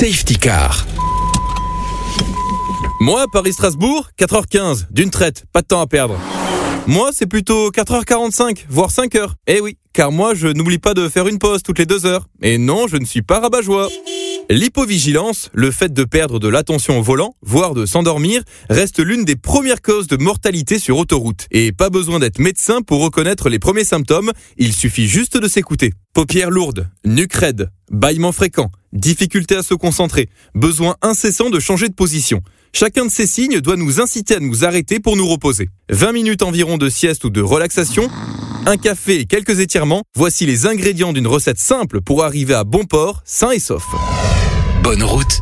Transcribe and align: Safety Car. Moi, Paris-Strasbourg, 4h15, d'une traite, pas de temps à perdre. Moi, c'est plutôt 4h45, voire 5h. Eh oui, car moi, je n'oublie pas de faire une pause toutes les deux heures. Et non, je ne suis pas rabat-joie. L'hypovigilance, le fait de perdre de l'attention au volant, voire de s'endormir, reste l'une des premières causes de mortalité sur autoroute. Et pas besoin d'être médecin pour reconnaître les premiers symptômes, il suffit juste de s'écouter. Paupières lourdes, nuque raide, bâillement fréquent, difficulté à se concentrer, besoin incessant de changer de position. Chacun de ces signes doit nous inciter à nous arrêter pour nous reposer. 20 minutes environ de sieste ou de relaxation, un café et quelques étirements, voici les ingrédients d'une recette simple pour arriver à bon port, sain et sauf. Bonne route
Safety 0.00 0.38
Car. 0.38 0.86
Moi, 3.00 3.26
Paris-Strasbourg, 3.30 4.08
4h15, 4.18 4.86
d'une 4.90 5.10
traite, 5.10 5.44
pas 5.52 5.60
de 5.60 5.66
temps 5.66 5.82
à 5.82 5.86
perdre. 5.86 6.16
Moi, 6.86 7.10
c'est 7.12 7.26
plutôt 7.26 7.70
4h45, 7.70 8.64
voire 8.70 8.88
5h. 8.88 9.32
Eh 9.46 9.60
oui, 9.60 9.76
car 9.92 10.10
moi, 10.10 10.32
je 10.34 10.48
n'oublie 10.48 10.78
pas 10.78 10.94
de 10.94 11.06
faire 11.10 11.28
une 11.28 11.38
pause 11.38 11.62
toutes 11.62 11.78
les 11.78 11.84
deux 11.84 12.06
heures. 12.06 12.28
Et 12.40 12.56
non, 12.56 12.88
je 12.88 12.96
ne 12.96 13.04
suis 13.04 13.20
pas 13.20 13.40
rabat-joie. 13.40 13.90
L'hypovigilance, 14.48 15.50
le 15.52 15.70
fait 15.70 15.92
de 15.92 16.04
perdre 16.04 16.38
de 16.38 16.48
l'attention 16.48 16.98
au 16.98 17.02
volant, 17.02 17.34
voire 17.42 17.74
de 17.74 17.84
s'endormir, 17.84 18.42
reste 18.70 19.00
l'une 19.00 19.26
des 19.26 19.36
premières 19.36 19.82
causes 19.82 20.06
de 20.06 20.16
mortalité 20.16 20.78
sur 20.78 20.96
autoroute. 20.96 21.46
Et 21.50 21.72
pas 21.72 21.90
besoin 21.90 22.20
d'être 22.20 22.38
médecin 22.38 22.80
pour 22.80 23.02
reconnaître 23.02 23.50
les 23.50 23.58
premiers 23.58 23.84
symptômes, 23.84 24.32
il 24.56 24.72
suffit 24.72 25.08
juste 25.08 25.36
de 25.36 25.46
s'écouter. 25.46 25.92
Paupières 26.14 26.50
lourdes, 26.50 26.88
nuque 27.04 27.34
raide, 27.34 27.70
bâillement 27.90 28.32
fréquent, 28.32 28.70
difficulté 29.00 29.56
à 29.56 29.62
se 29.62 29.74
concentrer, 29.74 30.28
besoin 30.54 30.94
incessant 31.02 31.50
de 31.50 31.58
changer 31.58 31.88
de 31.88 31.94
position. 31.94 32.40
Chacun 32.72 33.06
de 33.06 33.10
ces 33.10 33.26
signes 33.26 33.60
doit 33.60 33.76
nous 33.76 34.00
inciter 34.00 34.36
à 34.36 34.40
nous 34.40 34.64
arrêter 34.64 35.00
pour 35.00 35.16
nous 35.16 35.26
reposer. 35.26 35.68
20 35.88 36.12
minutes 36.12 36.42
environ 36.42 36.78
de 36.78 36.88
sieste 36.88 37.24
ou 37.24 37.30
de 37.30 37.40
relaxation, 37.40 38.08
un 38.66 38.76
café 38.76 39.20
et 39.20 39.24
quelques 39.24 39.58
étirements, 39.58 40.04
voici 40.14 40.46
les 40.46 40.66
ingrédients 40.66 41.12
d'une 41.12 41.26
recette 41.26 41.58
simple 41.58 42.00
pour 42.00 42.22
arriver 42.22 42.54
à 42.54 42.62
bon 42.62 42.84
port, 42.84 43.22
sain 43.24 43.50
et 43.50 43.58
sauf. 43.58 43.84
Bonne 44.84 45.02
route 45.02 45.40